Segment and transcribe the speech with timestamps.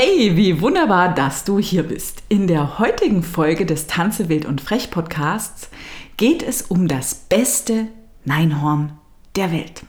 [0.00, 2.22] Hey, wie wunderbar, dass du hier bist.
[2.28, 5.70] In der heutigen Folge des Tanze wild und frech Podcasts
[6.16, 7.88] geht es um das beste
[8.24, 8.92] Neinhorn
[9.34, 9.82] der Welt.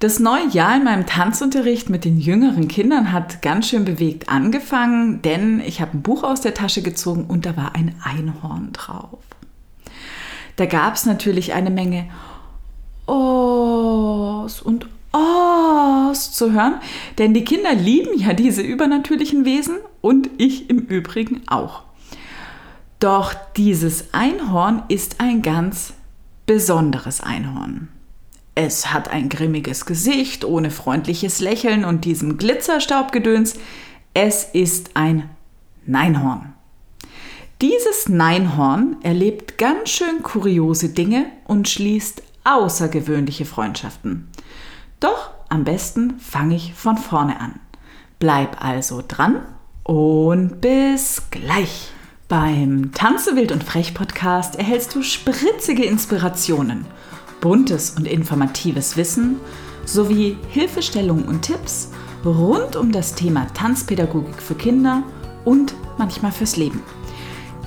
[0.00, 5.22] Das neue Jahr in meinem Tanzunterricht mit den jüngeren Kindern hat ganz schön bewegt angefangen,
[5.22, 9.20] denn ich habe ein Buch aus der Tasche gezogen und da war ein Einhorn drauf.
[10.56, 12.10] Da gab es natürlich eine Menge
[13.06, 16.80] Ohs und Ohs zu hören,
[17.18, 21.82] denn die Kinder lieben ja diese übernatürlichen Wesen und ich im Übrigen auch.
[23.00, 25.94] Doch dieses Einhorn ist ein ganz
[26.46, 27.88] besonderes Einhorn.
[28.54, 33.54] Es hat ein grimmiges Gesicht ohne freundliches Lächeln und diesem Glitzerstaubgedöns.
[34.14, 35.30] Es ist ein
[35.86, 36.54] Neinhorn.
[37.62, 44.28] Dieses Neinhorn erlebt ganz schön kuriose Dinge und schließt außergewöhnliche Freundschaften.
[45.00, 47.60] Doch am besten fange ich von vorne an.
[48.18, 49.42] Bleib also dran
[49.84, 51.90] und bis gleich.
[52.28, 56.84] Beim Tanze wild und frech Podcast erhältst du spritzige Inspirationen,
[57.40, 59.36] buntes und informatives Wissen
[59.86, 61.90] sowie Hilfestellungen und Tipps
[62.24, 65.04] rund um das Thema Tanzpädagogik für Kinder
[65.44, 66.82] und manchmal fürs Leben.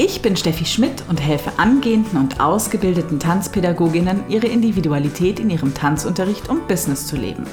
[0.03, 6.49] Ich bin Steffi Schmidt und helfe angehenden und ausgebildeten Tanzpädagoginnen, ihre Individualität in ihrem Tanzunterricht
[6.49, 7.45] und Business zu leben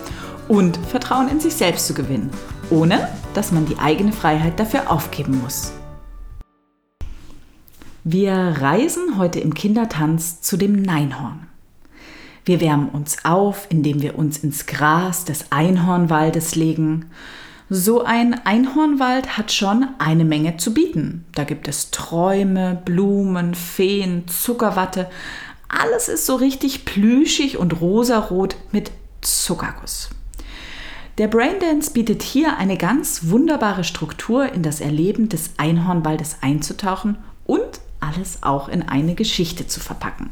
[0.48, 2.30] und Vertrauen in sich selbst zu gewinnen,
[2.70, 5.72] ohne dass man die eigene Freiheit dafür aufgeben muss.
[8.02, 11.48] Wir reisen heute im Kindertanz zu dem Neinhorn.
[12.46, 17.10] Wir wärmen uns auf, indem wir uns ins Gras des Einhornwaldes legen
[17.70, 21.26] so ein Einhornwald hat schon eine Menge zu bieten.
[21.34, 25.10] Da gibt es Träume, Blumen, Feen, Zuckerwatte.
[25.68, 30.08] Alles ist so richtig plüschig und rosarot mit Zuckerguss.
[31.18, 37.80] Der Braindance bietet hier eine ganz wunderbare Struktur, in das Erleben des Einhornwaldes einzutauchen und
[38.00, 40.30] alles auch in eine Geschichte zu verpacken.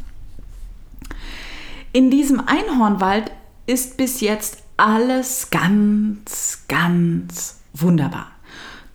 [1.92, 3.32] In diesem Einhornwald
[3.66, 8.30] ist bis jetzt alles ganz, ganz wunderbar.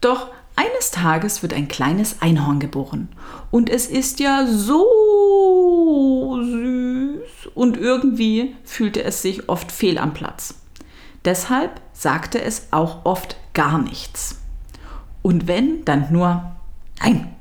[0.02, 3.10] Doch eines Tages wird ein kleines Einhorn geboren.
[3.52, 7.52] Und es ist ja so süß.
[7.56, 10.56] Und irgendwie fühlte es sich oft fehl am Platz.
[11.26, 14.40] Deshalb sagte es auch oft gar nichts.
[15.22, 16.52] Und wenn, dann nur
[17.04, 17.36] Nein.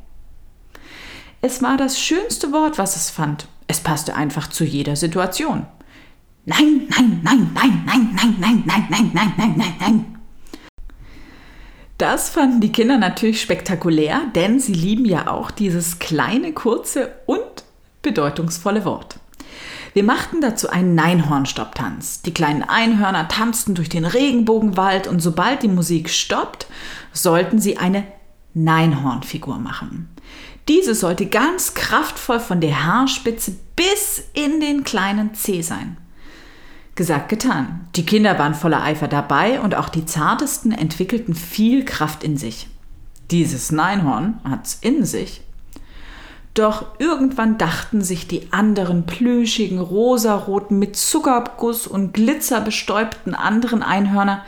[1.42, 3.46] Es war das schönste Wort, was es fand.
[3.66, 5.66] Es passte einfach zu jeder Situation.
[6.44, 10.18] Nein, nein, nein, nein, nein, nein, nein, nein, nein, nein, nein, nein, nein.
[11.98, 17.44] Das fanden die Kinder natürlich spektakulär, denn sie lieben ja auch dieses kleine, kurze und
[18.00, 19.18] bedeutungsvolle Wort.
[19.92, 22.22] Wir machten dazu einen Neinhornstopptanz.
[22.22, 26.68] Die kleinen Einhörner tanzten durch den Regenbogenwald und sobald die Musik stoppt,
[27.12, 28.06] sollten sie eine
[28.54, 30.08] Neinhornfigur machen.
[30.68, 35.96] Diese sollte ganz kraftvoll von der Haarspitze bis in den kleinen Zeh sein.
[37.00, 37.86] Gesagt, getan.
[37.96, 42.68] Die Kinder waren voller Eifer dabei und auch die Zartesten entwickelten viel Kraft in sich.
[43.30, 45.40] Dieses Neinhorn hat's in sich.
[46.52, 54.44] Doch irgendwann dachten sich die anderen plüschigen, rosaroten, mit Zuckerguss und Glitzer bestäubten anderen Einhörner,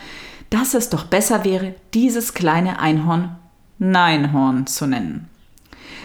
[0.51, 3.35] dass es doch besser wäre, dieses kleine Einhorn
[3.79, 5.31] Neinhorn zu nennen.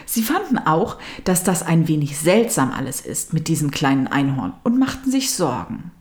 [0.06, 4.80] Sie fanden auch, dass das ein wenig seltsam alles ist mit diesem kleinen Einhorn und
[4.80, 5.91] machten sich Sorgen.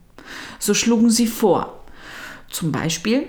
[0.59, 1.81] So schlugen sie vor,
[2.51, 3.29] zum Beispiel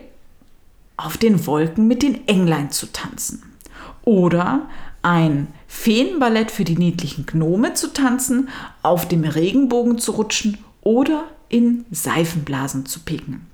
[0.95, 3.43] auf den Wolken mit den Englein zu tanzen
[4.03, 4.67] oder
[5.01, 8.49] ein Feenballett für die niedlichen Gnome zu tanzen,
[8.81, 13.45] auf dem Regenbogen zu rutschen oder in Seifenblasen zu picken.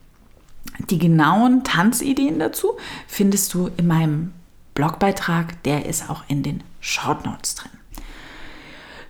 [0.90, 2.78] Die genauen Tanzideen dazu
[3.08, 4.34] findest du in meinem
[4.74, 7.72] Blogbeitrag, der ist auch in den Shortnotes drin.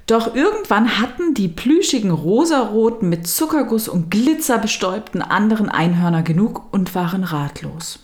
[0.06, 6.94] Doch irgendwann hatten die plüschigen rosaroten, mit Zuckerguss und Glitzer bestäubten anderen Einhörner genug und
[6.94, 8.00] waren ratlos.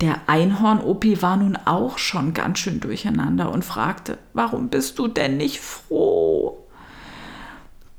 [0.00, 5.36] Der Einhorn-Opi war nun auch schon ganz schön durcheinander und fragte, warum bist du denn
[5.36, 6.58] nicht froh?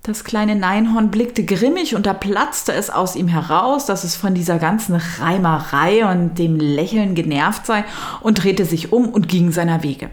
[0.04, 4.36] Das kleine Neinhorn blickte grimmig und da platzte es aus ihm heraus, dass es von
[4.36, 7.86] dieser ganzen Reimerei und dem Lächeln genervt sei
[8.22, 10.12] und drehte sich um und ging seiner Wege.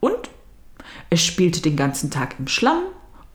[0.00, 0.30] Und
[1.16, 2.82] es spielte den ganzen Tag im Schlamm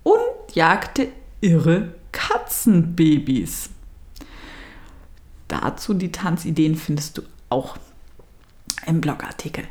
[0.03, 1.07] und jagte
[1.41, 3.71] irre Katzenbabys.
[5.47, 7.77] Dazu die Tanzideen findest du auch
[8.85, 9.63] im Blogartikel.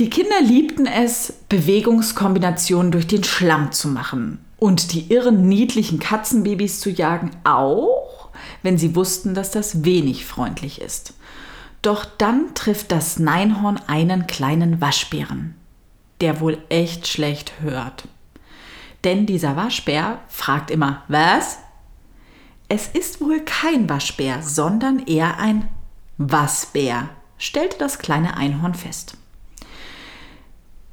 [0.00, 6.80] Die Kinder liebten es, Bewegungskombinationen durch den Schlamm zu machen und die irren niedlichen Katzenbabys
[6.80, 8.30] zu jagen, auch
[8.64, 11.14] wenn sie wussten, dass das wenig freundlich ist.
[11.80, 15.54] Doch dann trifft das Neinhorn einen kleinen Waschbären,
[16.20, 18.08] der wohl echt schlecht hört.
[19.04, 21.58] Denn dieser Waschbär fragt immer, was?
[22.68, 25.68] Es ist wohl kein Waschbär, sondern eher ein
[26.16, 29.16] Wasbär, stellte das kleine Einhorn fest.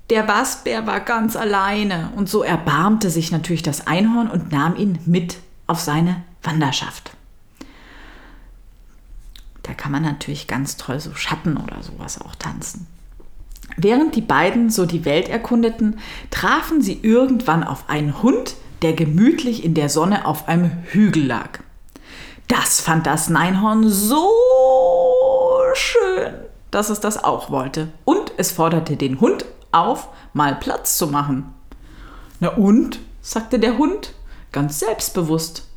[0.10, 5.00] Der Wasbär war ganz alleine und so erbarmte sich natürlich das Einhorn und nahm ihn
[5.06, 5.38] mit
[5.68, 7.12] auf seine Wanderschaft.
[9.64, 12.88] Da kann man natürlich ganz toll so Schatten oder sowas auch tanzen.
[13.78, 19.64] Während die beiden so die Welt erkundeten, trafen sie irgendwann auf einen Hund, der gemütlich
[19.64, 21.60] in der Sonne auf einem Hügel lag.
[22.48, 24.30] Das fand das Neinhorn so
[25.74, 26.34] schön,
[26.70, 27.90] dass es das auch wollte.
[28.04, 31.54] Und es forderte den Hund auf, mal Platz zu machen.
[32.40, 33.00] Na und?
[33.24, 34.16] sagte der Hund,
[34.52, 35.68] ganz selbstbewusst.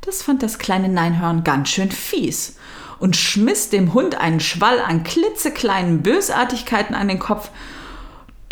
[0.00, 2.56] Das fand das kleine Neinhorn ganz schön fies
[2.98, 7.50] und schmiss dem Hund einen Schwall an klitzekleinen Bösartigkeiten an den Kopf.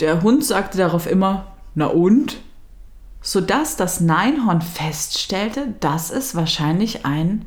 [0.01, 2.39] Der Hund sagte darauf immer, na und?
[3.23, 7.47] Sodass das Neinhorn feststellte, dass es wahrscheinlich ein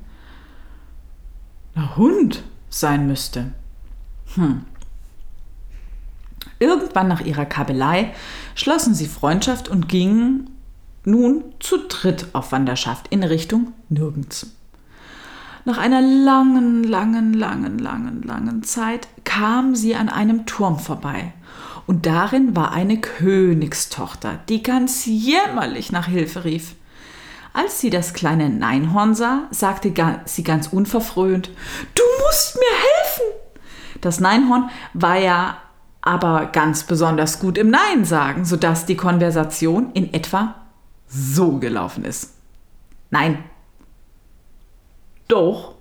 [1.95, 3.53] Hund sein müsste.
[4.35, 4.65] Hm.
[6.59, 8.13] Irgendwann nach ihrer Kabelei
[8.55, 10.49] schlossen sie Freundschaft und gingen
[11.05, 14.58] nun zu dritt auf Wanderschaft in Richtung Nirgends.
[15.65, 21.33] Nach einer langen, langen, langen, langen, langen Zeit kam sie an einem Turm vorbei.
[21.85, 26.75] Und darin war eine Königstochter, die ganz jämmerlich nach Hilfe rief.
[27.51, 29.93] Als sie das kleine Neinhorn sah, sagte
[30.25, 31.49] sie ganz unverfröhnt,
[31.95, 33.39] Du musst mir helfen!
[34.01, 35.57] Das Neinhorn war ja
[36.01, 40.55] aber ganz besonders gut im Nein sagen, sodass die Konversation in etwa
[41.07, 42.35] so gelaufen ist.
[43.09, 43.43] Nein,
[45.29, 45.75] doch.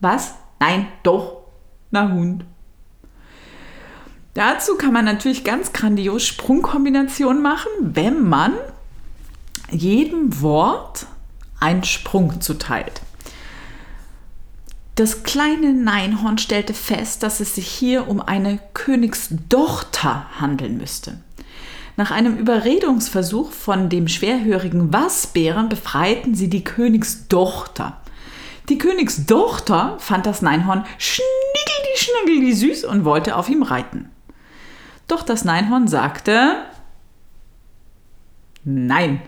[0.00, 0.34] Was?
[0.58, 1.42] Nein, doch.
[1.90, 2.46] Na Hund.
[4.32, 8.54] Dazu kann man natürlich ganz grandios Sprungkombinationen machen, wenn man
[9.70, 11.06] jedem Wort
[11.60, 13.02] einen Sprung zuteilt.
[14.96, 21.18] Das kleine Neinhorn stellte fest, dass es sich hier um eine Königstochter handeln müsste.
[21.96, 28.00] Nach einem Überredungsversuch von dem schwerhörigen Wasbären befreiten sie die Königstochter.
[28.68, 34.10] Die Königstochter fand das Neinhorn schniggeli schnaggeli süß und wollte auf ihm reiten.
[35.06, 36.56] Doch das Neinhorn sagte,
[38.64, 39.20] nein,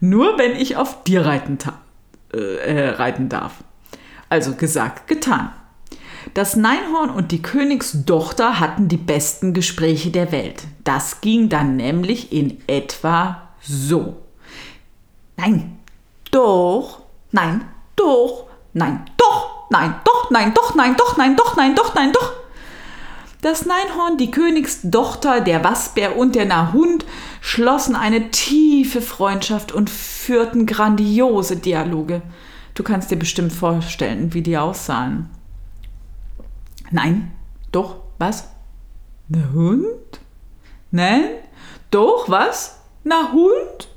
[0.00, 1.58] nur wenn ich auf dir reiten,
[2.32, 3.62] äh, äh, reiten darf.
[4.28, 5.52] Also gesagt, getan.
[6.36, 10.64] Das Neinhorn und die Königstochter hatten die besten Gespräche der Welt.
[10.84, 14.16] Das ging dann nämlich in etwa so.
[15.38, 15.78] Nein,
[16.30, 17.00] doch,
[17.32, 17.64] nein,
[17.96, 22.34] doch, nein, doch, nein, doch, nein, doch, nein, doch, nein, doch, nein, doch, nein, doch.
[23.40, 27.06] Das Neinhorn, die Königstochter, der Wasbär und der Nahhund
[27.40, 32.20] schlossen eine tiefe Freundschaft und führten grandiose Dialoge.
[32.74, 35.30] Du kannst dir bestimmt vorstellen, wie die aussahen.
[36.90, 37.32] Nein,
[37.72, 38.48] doch, was?
[39.28, 40.20] Na Hund?
[40.90, 41.24] Nein,
[41.90, 42.80] doch, was?
[43.04, 43.88] Na Hund?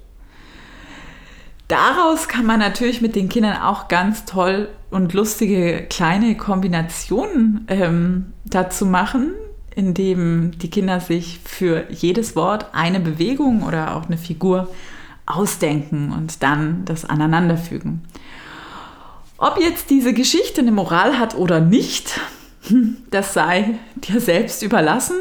[1.68, 8.34] Daraus kann man natürlich mit den Kindern auch ganz toll und lustige kleine Kombinationen ähm,
[8.44, 9.34] dazu machen,
[9.76, 14.68] indem die Kinder sich für jedes Wort eine Bewegung oder auch eine Figur
[15.28, 18.02] ausdenken und dann das aneinanderfügen.
[19.38, 22.20] Ob jetzt diese Geschichte eine Moral hat oder nicht,
[23.12, 25.18] das sei dir selbst überlassen.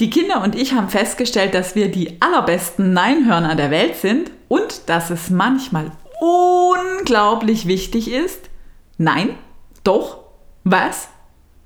[0.00, 4.88] Die Kinder und ich haben festgestellt, dass wir die allerbesten Neinhörner der Welt sind und
[4.88, 8.50] dass es manchmal unglaublich wichtig ist,
[8.98, 9.30] nein,
[9.84, 10.18] doch,
[10.64, 11.08] was,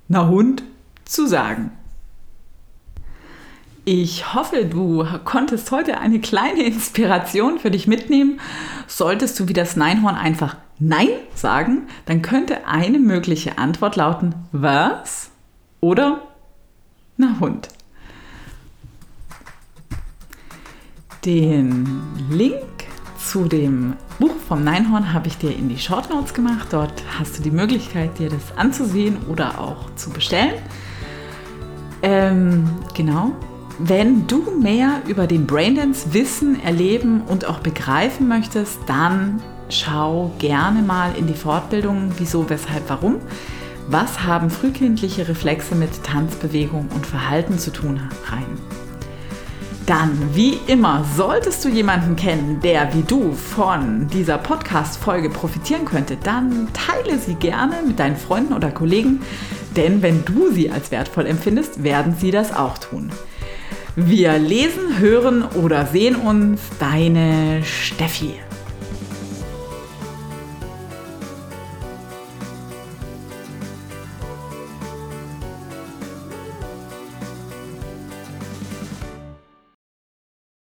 [0.07, 0.63] na Hund,
[1.05, 1.71] zu sagen.
[3.85, 8.39] Ich hoffe, du konntest heute eine kleine Inspiration für dich mitnehmen.
[8.85, 15.29] Solltest du wie das Neinhorn einfach Nein sagen, dann könnte eine mögliche Antwort lauten, was?
[15.81, 16.21] Oder
[17.17, 17.67] na Hund.
[21.25, 22.63] Den Link
[23.17, 26.69] zu dem Buch vom Neinhorn habe ich dir in die Short Notes gemacht.
[26.71, 30.55] Dort hast du die Möglichkeit, dir das anzusehen oder auch zu bestellen.
[32.01, 33.33] Ähm, genau.
[33.77, 40.81] Wenn du mehr über den Braindance wissen, erleben und auch begreifen möchtest, dann schau gerne
[40.81, 43.17] mal in die Fortbildung Wieso, Weshalb, Warum.
[43.87, 48.45] Was haben frühkindliche Reflexe mit Tanzbewegung und Verhalten zu tun rein?
[49.87, 56.15] Dann, wie immer, solltest du jemanden kennen, der wie du von dieser Podcast-Folge profitieren könnte,
[56.15, 59.21] dann teile sie gerne mit deinen Freunden oder Kollegen,
[59.75, 63.09] denn wenn du sie als wertvoll empfindest, werden sie das auch tun.
[63.95, 68.35] Wir lesen, hören oder sehen uns, deine Steffi.